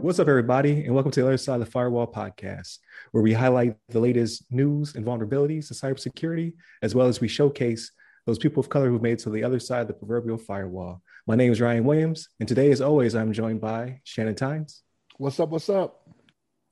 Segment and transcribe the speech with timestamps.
[0.00, 2.78] What's up, everybody, and welcome to the other side of the firewall podcast,
[3.12, 7.92] where we highlight the latest news and vulnerabilities in cybersecurity, as well as we showcase
[8.24, 11.02] those people of color who've made it to the other side of the proverbial firewall.
[11.26, 14.82] My name is Ryan Williams, and today, as always, I'm joined by Shannon Tynes.
[15.18, 15.50] What's up?
[15.50, 16.08] What's up?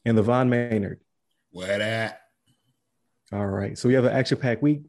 [0.07, 1.01] And LeVon Maynard.
[1.51, 2.23] Where that?
[3.35, 3.77] All right.
[3.77, 4.85] So we have an action-packed week.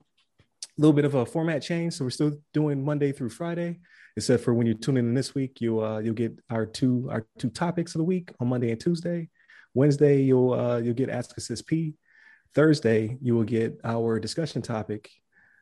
[0.77, 3.79] Little bit of a format change, so we're still doing Monday through Friday,
[4.17, 7.25] except for when you tune in this week, you uh, you'll get our two our
[7.37, 9.29] two topics of the week on Monday and Tuesday.
[9.73, 11.95] Wednesday, you'll uh, you'll get Ask Us SP.
[12.53, 15.09] Thursday, you will get our discussion topic,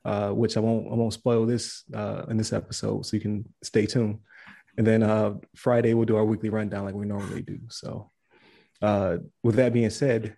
[0.06, 3.46] uh, which I won't I won't spoil this uh, in this episode, so you can
[3.64, 4.20] stay tuned.
[4.78, 7.60] And then uh, Friday, we'll do our weekly rundown like we normally do.
[7.70, 8.12] So,
[8.82, 10.38] uh, with that being said,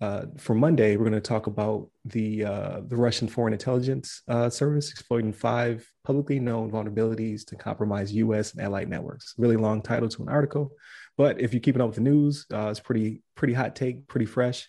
[0.00, 4.50] uh, for Monday, we're going to talk about the uh, the Russian Foreign Intelligence uh,
[4.50, 8.52] Service exploiting five publicly known vulnerabilities to compromise U.S.
[8.52, 9.34] and allied networks.
[9.38, 10.72] Really long title to an article,
[11.16, 14.26] but if you're keeping up with the news, uh, it's pretty pretty hot take, pretty
[14.26, 14.68] fresh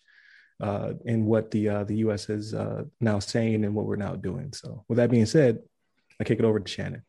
[0.62, 2.30] uh, in what the uh, the U.S.
[2.30, 2.54] is
[3.02, 4.54] now saying and what we're now doing.
[4.54, 5.60] So, with that being said,
[6.22, 7.04] I kick it over to Shannon.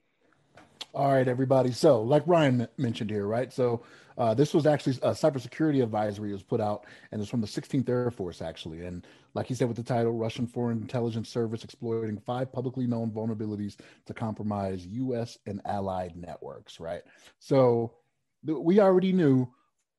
[0.93, 1.71] All right, everybody.
[1.71, 3.53] So, like Ryan mentioned here, right?
[3.53, 3.85] So,
[4.19, 7.89] uh, this was actually a cybersecurity advisory was put out, and it's from the 16th
[7.89, 8.85] Air Force, actually.
[8.85, 13.13] And like he said with the title, Russian Foreign Intelligence Service exploiting five publicly known
[13.13, 15.39] vulnerabilities to compromise U.S.
[15.47, 17.03] and allied networks, right?
[17.39, 17.95] So,
[18.45, 19.49] th- we already knew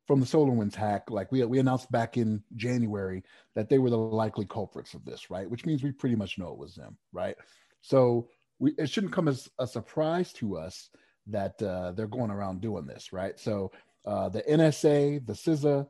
[0.05, 3.23] from the SolarWinds hack, like we we announced back in January
[3.55, 5.49] that they were the likely culprits of this, right?
[5.49, 7.35] Which means we pretty much know it was them, right?
[7.81, 8.27] So
[8.59, 10.89] we it shouldn't come as a surprise to us
[11.27, 13.39] that uh, they're going around doing this, right?
[13.39, 13.71] So
[14.05, 15.87] uh, the NSA, the CISA,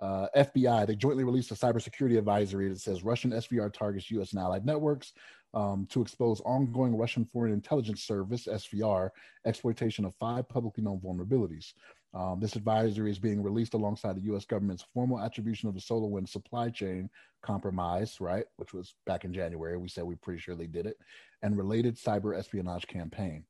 [0.00, 4.32] uh, FBI, they jointly released a cybersecurity advisory that says Russian SVR targets U.S.
[4.32, 5.12] and allied networks
[5.52, 9.10] um, to expose ongoing Russian Foreign Intelligence Service (SVR)
[9.44, 11.74] exploitation of five publicly known vulnerabilities.
[12.12, 14.44] Um, this advisory is being released alongside the U.S.
[14.44, 17.08] government's formal attribution of the SolarWinds supply chain
[17.42, 19.76] compromise, right, which was back in January.
[19.76, 20.98] We said we're pretty sure they did it,
[21.42, 23.44] and related cyber espionage campaign.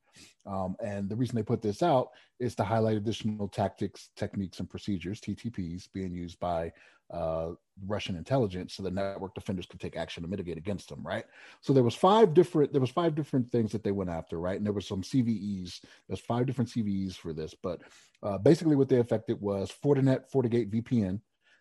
[0.47, 4.69] Um, and the reason they put this out is to highlight additional tactics, techniques, and
[4.69, 6.73] procedures (TTPs) being used by
[7.13, 7.51] uh,
[7.87, 11.03] Russian intelligence, so the network defenders could take action to mitigate against them.
[11.03, 11.25] Right.
[11.61, 14.39] So there was five different there was five different things that they went after.
[14.39, 15.81] Right, and there was some CVEs.
[16.09, 17.81] There's five different CVEs for this, but
[18.23, 21.21] uh, basically what they affected was Fortinet, FortiGate VPN,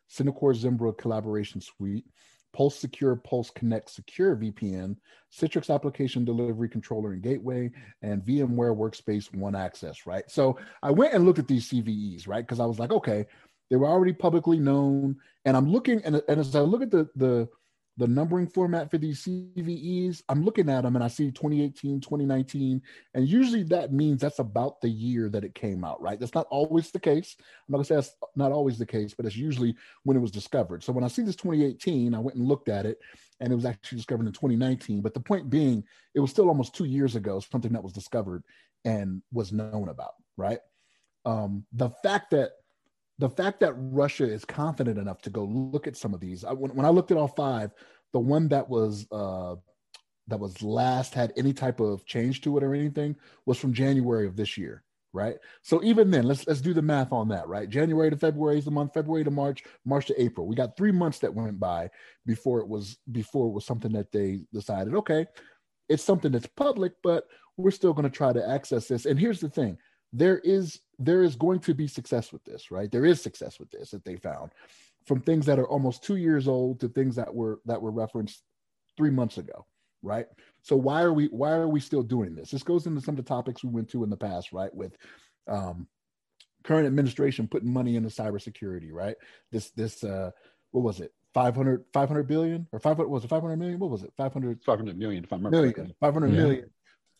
[0.09, 2.05] Synacor Zimbra collaboration suite,
[2.53, 4.95] Pulse Secure, Pulse Connect Secure VPN,
[5.31, 7.71] Citrix Application Delivery Controller and Gateway,
[8.01, 10.23] and VMware Workspace One Access, right?
[10.29, 12.45] So I went and looked at these CVEs, right?
[12.45, 13.25] Because I was like, okay,
[13.69, 15.17] they were already publicly known.
[15.45, 17.47] And I'm looking, and, and as I look at the, the,
[17.99, 22.81] the numbering format for these CVEs, I'm looking at them and I see 2018, 2019,
[23.13, 26.17] and usually that means that's about the year that it came out, right?
[26.17, 27.35] That's not always the case.
[27.37, 30.31] I'm not gonna say that's not always the case, but it's usually when it was
[30.31, 30.81] discovered.
[30.81, 32.99] So when I see this 2018, I went and looked at it
[33.41, 35.01] and it was actually discovered in 2019.
[35.01, 35.83] But the point being,
[36.15, 38.43] it was still almost two years ago, something that was discovered
[38.85, 40.59] and was known about, right?
[41.25, 42.51] Um, the fact that
[43.19, 46.53] the fact that Russia is confident enough to go look at some of these, I,
[46.53, 47.71] when, when I looked at all five,
[48.13, 49.55] the one that was uh,
[50.27, 53.15] that was last had any type of change to it or anything
[53.45, 55.35] was from January of this year, right?
[55.63, 57.69] So even then, let's let's do the math on that, right?
[57.69, 60.47] January to February is the month, February to March, March to April.
[60.47, 61.89] We got three months that went by
[62.25, 65.25] before it was before it was something that they decided, okay,
[65.89, 67.25] it's something that's public, but
[67.57, 69.05] we're still going to try to access this.
[69.05, 69.77] And here's the thing:
[70.13, 72.91] there is there is going to be success with this, right?
[72.91, 74.51] There is success with this that they found
[75.05, 78.43] from things that are almost two years old to things that were that were referenced
[78.97, 79.65] three months ago,
[80.01, 80.27] right?
[80.61, 82.51] So why are we why are we still doing this?
[82.51, 84.73] This goes into some of the topics we went to in the past, right?
[84.73, 84.97] With
[85.47, 85.87] um,
[86.63, 89.15] current administration putting money into cybersecurity, right?
[89.51, 90.31] This this uh,
[90.71, 91.13] what was it?
[91.35, 93.79] 500, 500 billion or 500 was it 500 million?
[93.79, 94.11] What was it?
[94.17, 95.95] 500 500 million if I remember million, correctly.
[95.99, 96.35] 500 Yeah.
[96.35, 96.69] million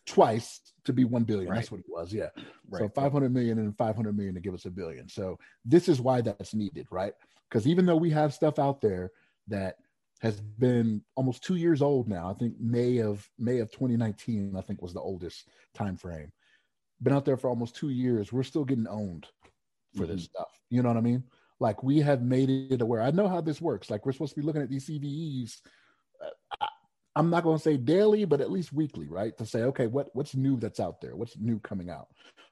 [0.10, 1.50] twice to be 1 billion.
[1.50, 1.58] Right.
[1.58, 2.12] That's what it was.
[2.12, 2.30] Yeah.
[2.74, 2.96] So Right.
[2.96, 5.08] 500 million and 500 million to give us a billion.
[5.08, 7.14] So this is why that's needed, right?
[7.50, 9.12] Because even though we have stuff out there
[9.48, 9.76] that
[10.22, 14.62] has been almost two years old now, I think May of May of 2019, I
[14.62, 16.32] think was the oldest time frame.
[17.02, 18.34] Been out there for almost two years.
[18.34, 19.28] We're still getting owned
[19.96, 20.38] for this mm-hmm.
[20.38, 20.50] stuff.
[20.70, 21.24] You know what I mean?
[21.60, 23.02] Like we have made it aware.
[23.02, 23.90] I know how this works.
[23.90, 25.58] Like we're supposed to be looking at these CVEs.
[26.24, 26.66] Uh,
[27.20, 29.38] I'm not going to say daily, but at least weekly, right?
[29.38, 31.18] To say, okay, what what's new that's out there?
[31.18, 32.08] What's new coming out?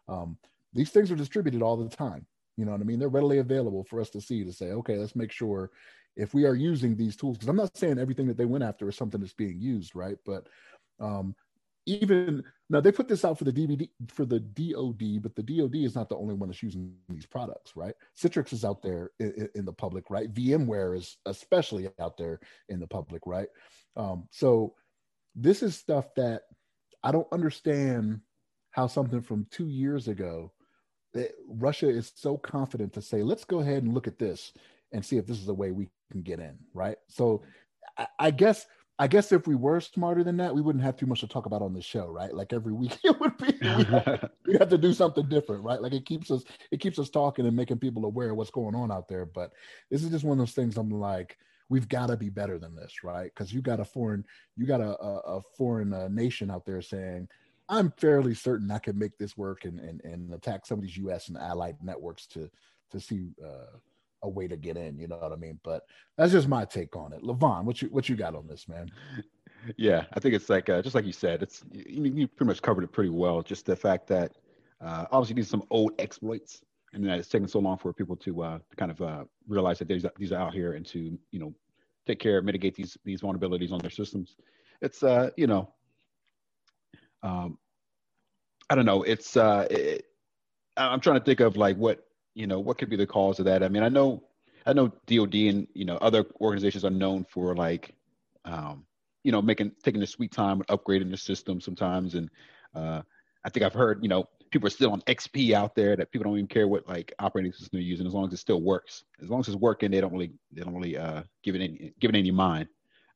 [0.09, 0.37] Um,
[0.73, 2.25] these things are distributed all the time.
[2.57, 2.99] You know what I mean?
[2.99, 5.71] They're readily available for us to see to say, okay, let's make sure
[6.17, 8.89] if we are using these tools, because I'm not saying everything that they went after
[8.89, 10.17] is something that's being used, right?
[10.25, 10.47] But
[10.99, 11.33] um,
[11.87, 15.75] even now they put this out for the DVD for the DoD, but the DoD
[15.75, 17.95] is not the only one that's using these products, right?
[18.21, 20.31] Citrix is out there in, in the public, right?
[20.33, 23.47] VMware is especially out there in the public, right?
[23.95, 24.75] Um, so
[25.33, 26.43] this is stuff that
[27.03, 28.19] I don't understand
[28.71, 30.51] how something from two years ago
[31.13, 34.51] that Russia is so confident to say, let's go ahead and look at this
[34.91, 36.97] and see if this is a way we can get in, right?
[37.07, 37.43] So
[37.97, 38.65] I, I guess
[38.99, 41.45] I guess if we were smarter than that, we wouldn't have too much to talk
[41.45, 42.33] about on the show, right?
[42.33, 44.29] Like every week it would be we have,
[44.59, 45.81] have to do something different, right?
[45.81, 48.75] Like it keeps us it keeps us talking and making people aware of what's going
[48.75, 49.25] on out there.
[49.25, 49.53] But
[49.91, 51.37] this is just one of those things I'm like,
[51.69, 53.31] we've got to be better than this, right?
[53.33, 56.81] Because you got a foreign you got a, a, a foreign uh, nation out there
[56.81, 57.27] saying,
[57.69, 60.97] I'm fairly certain I can make this work and and, and attack some of these
[60.97, 61.27] U.S.
[61.27, 62.49] and allied networks to
[62.91, 63.77] to see uh,
[64.23, 64.97] a way to get in.
[64.97, 65.59] You know what I mean?
[65.63, 65.83] But
[66.17, 67.21] that's just my take on it.
[67.23, 68.89] LeVon, what you what you got on this, man?
[69.75, 72.61] Yeah, I think it's like uh, just like you said, it's you, you, pretty much
[72.61, 73.41] covered it pretty well.
[73.41, 74.33] Just the fact that
[74.81, 76.61] uh, obviously these some old exploits,
[76.93, 79.87] and that it's taken so long for people to, uh, kind of uh, realize that
[79.87, 81.53] these these are out here and to you know
[82.05, 84.35] take care, mitigate these these vulnerabilities on their systems.
[84.81, 85.73] It's uh you know,
[87.23, 87.57] um,
[88.69, 89.03] I don't know.
[89.03, 90.05] It's uh, it,
[90.77, 92.06] I'm trying to think of like what
[92.37, 93.63] you know, what could be the cause of that?
[93.63, 94.23] I mean, I know,
[94.67, 97.95] I know DoD and you know other organizations are known for like,
[98.45, 98.85] um,
[99.23, 102.13] you know, making taking the sweet time and upgrading the system sometimes.
[102.13, 102.29] And
[102.75, 103.01] uh,
[103.43, 106.25] I think I've heard, you know, people are still on XP out there that people
[106.25, 109.03] don't even care what like operating system they're using as long as it still works.
[109.19, 111.91] As long as it's working, they don't really they don't really uh, give it any
[111.99, 112.67] give it any mind.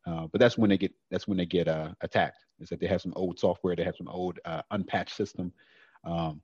[0.08, 2.44] Uh, but that's when they get that's when they get uh, attacked.
[2.60, 5.54] Is that they have some old software, they have some old uh, unpatched system.
[6.06, 6.42] Um,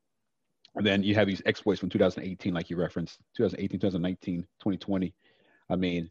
[0.78, 5.14] and then you have these exploits from 2018, like you referenced, 2018, 2019, 2020.
[5.70, 6.10] I mean,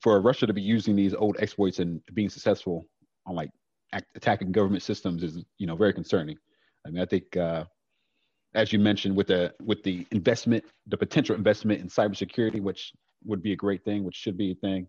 [0.00, 2.86] for Russia to be using these old exploits and being successful
[3.26, 3.50] on like
[3.92, 6.38] act, attacking government systems is, you know, very concerning.
[6.86, 7.64] I mean, I think, uh,
[8.54, 12.92] as you mentioned, with the with the investment, the potential investment in cybersecurity, which
[13.24, 14.86] would be a great thing, which should be a thing,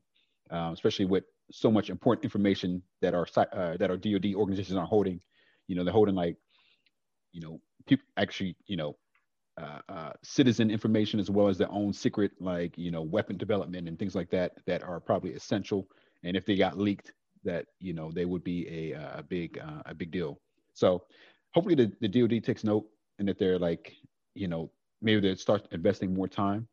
[0.52, 4.86] uh, especially with so much important information that our uh, that our DoD organizations are
[4.86, 5.20] holding.
[5.68, 6.36] You know, they're holding like,
[7.32, 8.96] you know, people actually, you know,
[9.58, 13.88] uh, uh, citizen information as well as their own secret, like you know, weapon development
[13.88, 15.88] and things like that, that are probably essential.
[16.24, 17.14] And if they got leaked,
[17.44, 20.40] that you know, they would be a a big uh, a big deal.
[20.74, 21.04] So
[21.54, 22.86] hopefully the, the DoD takes note
[23.18, 23.96] and that they're like,
[24.34, 24.70] you know,
[25.02, 26.68] maybe they start investing more time,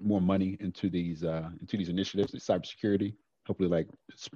[0.00, 3.14] more money into these uh, into these initiatives, the cybersecurity.
[3.46, 3.88] Hopefully, like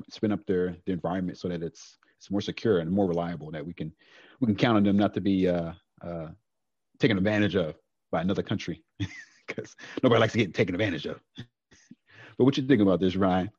[0.08, 3.50] spin up their their environment so that it's it's more secure and more reliable.
[3.50, 3.92] That we can
[4.40, 6.28] we can count on them not to be uh, uh,
[7.00, 7.74] taken advantage of
[8.12, 8.84] by another country
[9.46, 11.20] because nobody likes to get taken advantage of.
[11.36, 13.50] but what you think about this, Ryan?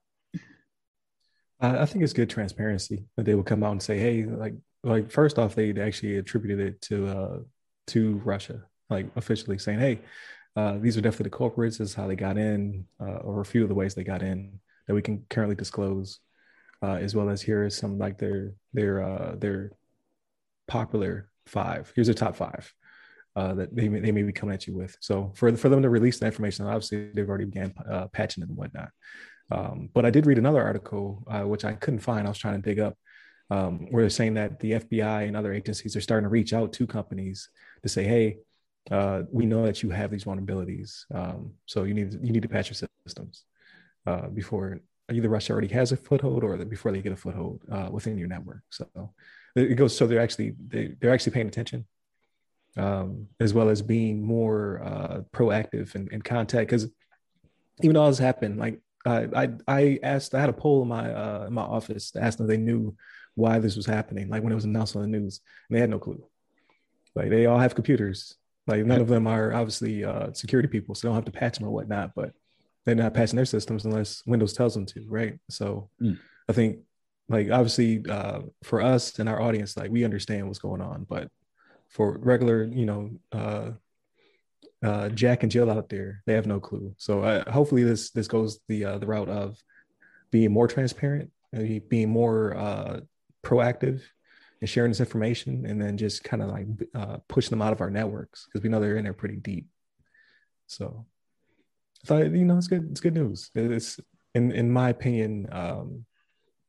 [1.64, 5.12] I think it's good transparency that they will come out and say, "Hey, like, like
[5.12, 7.40] first off, they actually attributed it to uh,
[7.88, 10.00] to Russia, like officially saying, "Hey,
[10.56, 11.78] uh, these are definitely the culprits.
[11.78, 14.24] This is how they got in, uh, or a few of the ways they got
[14.24, 16.20] in that we can currently disclose,
[16.82, 19.72] uh, as well as here is some like their their uh, their
[20.68, 21.92] popular five.
[21.96, 22.74] Here's the top five
[23.36, 24.96] uh, that they may, they may be coming at you with.
[25.00, 28.50] So for for them to release that information, obviously they've already began uh, patching it
[28.50, 28.90] and whatnot.
[29.52, 32.26] Um, but I did read another article uh, which I couldn't find.
[32.26, 32.98] I was trying to dig up
[33.50, 36.74] um, where they're saying that the FBI and other agencies are starting to reach out
[36.74, 37.50] to companies
[37.84, 38.38] to say, "Hey,
[38.90, 42.50] uh, we know that you have these vulnerabilities, um, so you need you need to
[42.50, 43.44] patch your systems
[44.08, 44.80] uh, before
[45.12, 48.30] either Russia already has a foothold or before they get a foothold uh, within your
[48.30, 48.88] network." So
[49.56, 49.96] it goes.
[49.98, 51.86] So they're actually they, they're actually paying attention
[52.78, 56.70] um, as well as being more uh, proactive in, in contact.
[56.70, 56.88] Because
[57.82, 61.12] even though this happened, like I, I, I asked, I had a poll in my
[61.14, 62.96] uh, in my office to ask them if they knew
[63.36, 64.30] why this was happening.
[64.30, 66.24] Like when it was announced on the news, and they had no clue.
[67.16, 68.36] Like they all have computers.
[68.68, 71.58] Like none of them are obviously uh, security people, so they don't have to patch
[71.58, 72.14] them or whatnot.
[72.16, 72.34] But
[72.86, 75.38] they're not patching their systems unless Windows tells them to, right?
[75.50, 76.18] So mm.
[76.50, 76.80] I think,
[77.30, 81.30] like obviously, uh, for us and our audience, like we understand what's going on, but
[81.92, 83.72] for regular, you know, uh,
[84.84, 86.96] uh, Jack and Jill out there, they have no clue.
[86.98, 89.58] So uh, hopefully this this goes the uh, the route of
[90.32, 93.02] being more transparent, being more uh,
[93.44, 94.02] proactive,
[94.60, 97.82] and sharing this information, and then just kind of like uh, pushing them out of
[97.82, 99.68] our networks because we know they're in there pretty deep.
[100.68, 101.06] So
[102.04, 102.88] I thought you know it's good.
[102.90, 103.52] It's good news.
[103.54, 104.00] It's
[104.34, 105.48] in in my opinion.
[105.52, 106.06] Um,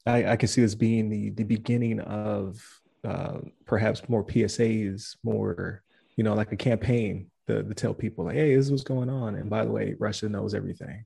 [0.05, 5.83] I, I can see this being the the beginning of uh, perhaps more PSAs, more,
[6.17, 9.11] you know, like a campaign to, to tell people like, hey, this is what's going
[9.11, 9.35] on.
[9.35, 11.05] And by the way, Russia knows everything.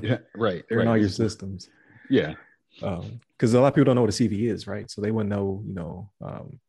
[0.00, 0.64] yeah, right.
[0.68, 0.84] They're right.
[0.84, 1.68] in all your systems.
[2.10, 2.34] Yeah.
[2.80, 4.90] Because um, a lot of people don't know what a CV is, right?
[4.90, 6.60] So they wouldn't know, you know, um,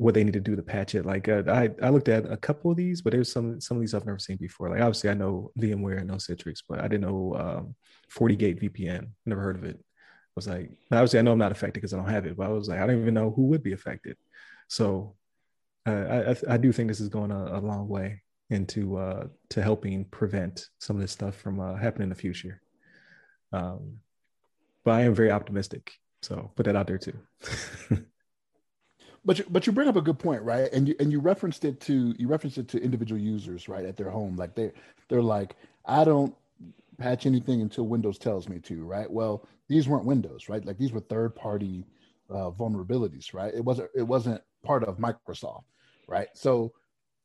[0.00, 1.04] what they need to do to patch it.
[1.04, 3.82] Like uh, I, I looked at a couple of these, but there's some some of
[3.82, 4.70] these I've never seen before.
[4.70, 7.74] Like obviously I know VMware, I know Citrix, but I didn't know um,
[8.10, 9.08] FortiGate VPN.
[9.26, 9.78] Never heard of it.
[10.40, 12.48] Was like, obviously I know I'm not affected because I don't have it, but I
[12.50, 14.16] was like, I don't even know who would be affected.
[14.68, 15.14] So
[15.86, 19.26] uh, I, I, I do think this is going a, a long way into uh,
[19.50, 22.60] to helping prevent some of this stuff from uh, happening in the future.
[23.52, 23.98] Um,
[24.84, 25.92] but I am very optimistic.
[26.22, 27.16] So put that out there too.
[29.24, 30.72] but you, but you bring up a good point, right?
[30.72, 33.96] And you and you referenced it to you referenced it to individual users, right, at
[33.96, 34.36] their home.
[34.36, 34.72] Like they
[35.08, 35.56] they're like,
[35.86, 36.34] I don't
[37.00, 39.10] patch anything until Windows tells me to, right?
[39.10, 40.64] Well, these weren't Windows, right?
[40.64, 41.86] Like these were third party
[42.28, 43.52] uh, vulnerabilities, right?
[43.52, 45.64] It wasn't it wasn't part of Microsoft,
[46.06, 46.28] right?
[46.34, 46.72] So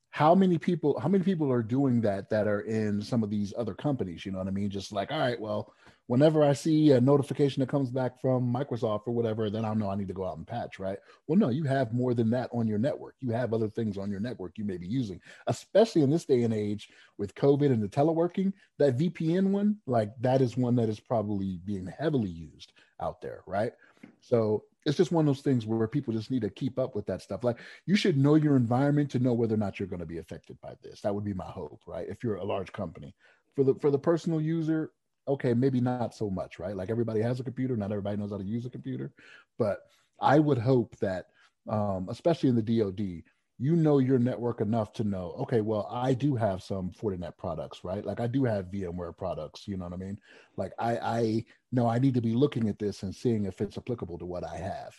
[0.10, 3.53] how many people how many people are doing that that are in some of these
[3.58, 4.25] other companies?
[4.25, 4.70] You know what I mean?
[4.70, 5.74] Just like, all right, well,
[6.07, 9.89] whenever I see a notification that comes back from Microsoft or whatever, then I'll know
[9.89, 10.97] I need to go out and patch, right?
[11.27, 13.15] Well, no, you have more than that on your network.
[13.19, 16.43] You have other things on your network you may be using, especially in this day
[16.43, 18.53] and age with COVID and the teleworking.
[18.77, 23.41] That VPN one, like that is one that is probably being heavily used out there,
[23.47, 23.74] right?
[24.21, 27.07] So it's just one of those things where people just need to keep up with
[27.07, 27.43] that stuff.
[27.43, 30.19] Like you should know your environment to know whether or not you're going to be
[30.19, 31.01] affected by this.
[31.01, 32.07] That would be my hope, right?
[32.07, 33.15] If you're a large company.
[33.55, 34.91] For the for the personal user,
[35.27, 36.75] okay, maybe not so much, right?
[36.75, 39.12] Like everybody has a computer, not everybody knows how to use a computer,
[39.58, 39.79] but
[40.22, 41.27] I would hope that,
[41.70, 43.24] um, especially in the DoD,
[43.58, 47.84] you know your network enough to know, okay, well, I do have some Fortinet products,
[47.84, 48.05] right?
[48.05, 50.20] Like I do have VMware products, you know what I mean?
[50.58, 53.77] Like I, I know I need to be looking at this and seeing if it's
[53.77, 54.94] applicable to what I have,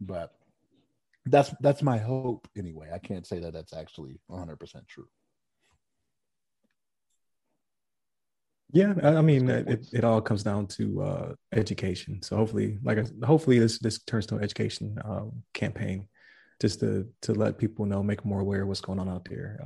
[0.00, 0.32] but
[1.26, 2.88] that's that's my hope anyway.
[2.92, 5.08] I can't say that that's actually 100% true.
[8.72, 12.22] Yeah, I mean, it, it all comes down to uh, education.
[12.22, 16.06] So hopefully, like, hopefully this this turns to an education um, campaign,
[16.60, 19.58] just to to let people know, make more aware of what's going on out there.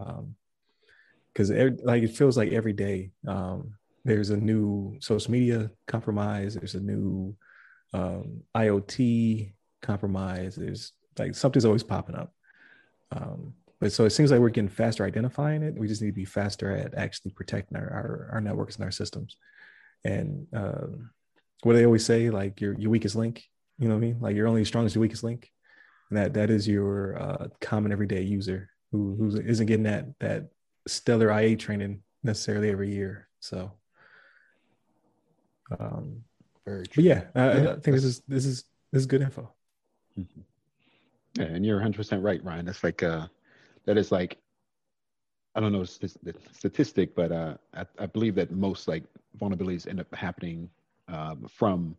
[1.32, 6.54] Because um, like it feels like every day um, there's a new social media compromise.
[6.54, 7.37] There's a new
[7.92, 10.56] um, IoT compromise.
[10.56, 12.32] There's like something's always popping up.
[13.12, 15.74] Um, but so it seems like we're getting faster identifying it.
[15.74, 18.90] We just need to be faster at actually protecting our our, our networks and our
[18.90, 19.36] systems.
[20.06, 21.10] And um,
[21.64, 23.44] what they always say, like your your weakest link,
[23.78, 24.20] you know what I mean?
[24.20, 25.50] Like you're only as strong as your weakest link.
[26.08, 30.44] And that that is your uh, common everyday user who who isn't getting that that
[30.88, 33.28] stellar IA training necessarily every year.
[33.40, 33.70] So
[35.78, 36.24] um
[36.64, 37.02] very true.
[37.02, 37.70] But yeah, I, yeah.
[37.72, 39.52] I think this is this is this is good info.
[40.18, 40.40] Mm-hmm.
[41.34, 42.64] Yeah, and you're 100 percent right, Ryan.
[42.64, 43.26] That's like uh
[43.86, 44.38] that is like
[45.54, 49.04] I don't know the statistic, but uh, I, I, believe that most like
[49.38, 50.68] vulnerabilities end up happening
[51.06, 51.96] um, from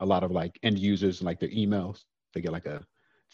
[0.00, 2.04] a lot of like end users, like their emails.
[2.34, 2.84] They get like a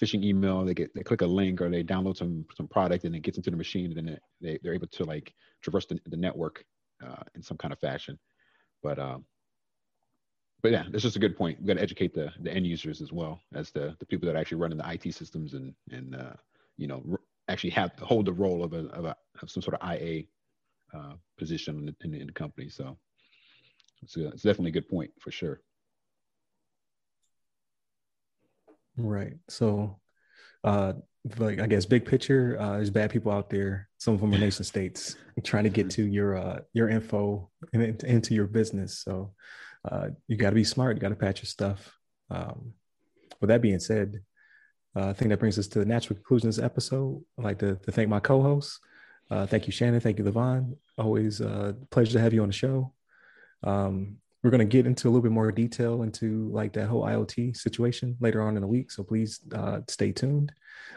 [0.01, 3.17] phishing email, they get they click a link or they download some some product and
[3.17, 5.99] it gets into the machine, and then it, they they're able to like traverse the,
[6.07, 6.65] the network
[7.05, 8.17] uh, in some kind of fashion.
[8.85, 9.25] But um,
[10.63, 11.61] but yeah, that's just a good point.
[11.61, 14.37] We got to educate the the end users as well as the the people that
[14.37, 16.35] are actually running the IT systems and and uh,
[16.77, 17.03] you know
[17.57, 20.25] actually have hold the role of a of, a, of some sort of IA
[20.95, 22.69] uh, position in the, in, the, in the, company.
[22.69, 22.99] So
[24.03, 25.63] it's, a, it's definitely a good point for sure.
[28.99, 29.33] Right.
[29.49, 29.99] So,
[30.65, 30.93] uh,
[31.39, 33.89] like I guess big picture, uh, there's bad people out there.
[33.97, 38.03] Some of them are nation states trying to get to your uh, your info and
[38.05, 38.99] into your business.
[38.99, 39.33] So,
[39.91, 40.97] uh, you got to be smart.
[40.97, 41.97] You got to patch your stuff.
[42.31, 42.75] Um,
[43.41, 44.21] with that being said,
[44.97, 47.23] uh, I think that brings us to the natural conclusion of this episode.
[47.39, 48.81] I'd like to, to thank my co-hosts.
[49.31, 50.01] Uh, thank you, Shannon.
[50.01, 50.75] Thank you, LeVon.
[50.97, 52.95] Always a uh, pleasure to have you on the show.
[53.63, 57.03] Um, we're going to get into a little bit more detail into like that whole
[57.03, 58.91] IoT situation later on in the week.
[58.91, 60.53] So please uh, stay tuned.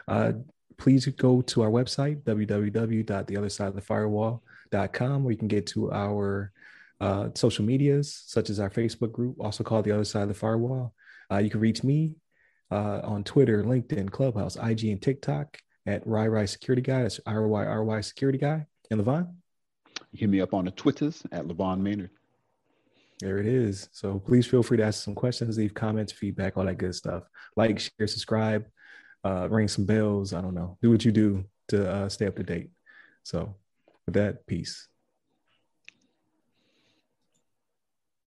[0.08, 0.32] Uh,
[0.78, 6.54] please go to our website, www.theothersideofthefirewall.com, where you can get to our
[7.02, 10.36] uh, social medias, such as our Facebook group, also called The Other Side of the
[10.36, 10.94] Firewall.
[11.42, 12.16] You can reach me
[12.72, 17.04] uh, on Twitter, LinkedIn, Clubhouse, IG, and TikTok at RyRy Security Guy.
[17.04, 18.66] That's R Y R Y Security Guy.
[18.92, 19.34] And LeVon?
[20.14, 22.12] Hit me up on the Twitters at LeVon Maynard.
[23.20, 23.90] There it is.
[23.92, 27.24] So please feel free to ask some questions, leave comments, feedback, all that good stuff.
[27.56, 28.66] Like, share, subscribe,
[29.26, 30.34] uh, ring some bells.
[30.34, 30.78] I don't know.
[30.82, 32.70] Do what you do to uh, stay up to date.
[33.24, 33.56] So
[34.06, 34.88] with that, peace.